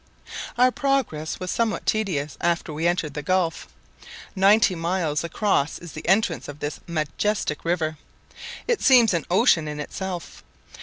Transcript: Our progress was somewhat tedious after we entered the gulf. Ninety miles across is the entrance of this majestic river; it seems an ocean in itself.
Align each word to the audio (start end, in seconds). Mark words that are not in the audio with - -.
Our 0.57 0.71
progress 0.71 1.39
was 1.39 1.51
somewhat 1.51 1.85
tedious 1.85 2.35
after 2.41 2.73
we 2.73 2.87
entered 2.87 3.13
the 3.13 3.21
gulf. 3.21 3.67
Ninety 4.35 4.73
miles 4.73 5.23
across 5.23 5.77
is 5.77 5.91
the 5.91 6.07
entrance 6.09 6.47
of 6.47 6.59
this 6.59 6.79
majestic 6.87 7.63
river; 7.63 7.99
it 8.67 8.81
seems 8.81 9.13
an 9.13 9.27
ocean 9.29 9.67
in 9.67 9.79
itself. 9.79 10.41